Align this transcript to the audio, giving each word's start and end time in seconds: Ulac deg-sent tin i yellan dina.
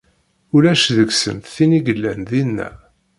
Ulac 0.55 0.83
deg-sent 0.97 1.51
tin 1.53 1.71
i 1.77 1.79
yellan 1.85 2.21
dina. 2.29 2.69